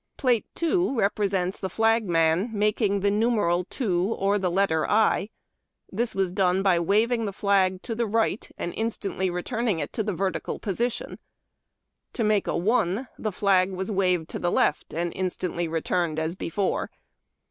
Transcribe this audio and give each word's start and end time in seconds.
Plate 0.17 0.47
2 0.55 0.97
represents 0.97 1.59
the 1.59 1.69
flagman 1.69 2.49
making 2.51 3.01
the 3.01 3.11
numeral" 3.11 3.65
2" 3.69 4.13
or 4.17 4.39
the 4.39 4.49
letter" 4.49 4.89
i." 5.13 5.29
This 5.91 6.15
was 6.15 6.31
done 6.31 6.63
by 6.63 6.79
waving 6.79 7.25
the 7.25 7.31
flag 7.31 7.83
to 7.83 7.93
the 7.93 8.07
right 8.07 8.49
and 8.57 8.73
instantly 8.75 9.29
returning 9.29 9.79
it 9.79 9.93
to 9.93 10.01
a 10.01 10.11
vertical 10.11 10.57
position. 10.57 11.19
To 12.13 12.23
make" 12.23 12.47
1" 12.47 13.09
the 13.19 13.31
flag 13.31 13.73
was 13.73 13.91
waved 13.91 14.27
to 14.29 14.39
the 14.39 14.49
left, 14.51 14.91
and 14.91 15.13
instantly 15.15 15.67
returned 15.67 16.17
as 16.17 16.35
before. 16.35 16.89